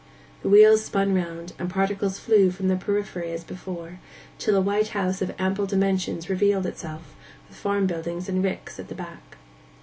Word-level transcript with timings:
The 0.41 0.49
wheels 0.49 0.83
spun 0.83 1.13
round, 1.13 1.53
and 1.59 1.69
particles 1.69 2.17
flew 2.17 2.49
from 2.49 2.69
their 2.69 2.77
periphery 2.77 3.33
as 3.33 3.43
before, 3.43 3.99
till 4.39 4.55
a 4.55 4.59
white 4.59 4.87
house 4.97 5.21
of 5.21 5.31
ample 5.37 5.67
dimensions 5.67 6.27
revealed 6.27 6.65
itself, 6.65 7.15
with 7.47 7.55
farm 7.55 7.85
buildings 7.85 8.27
and 8.27 8.43
ricks 8.43 8.79
at 8.79 8.87
the 8.87 8.95
back. 8.95 9.37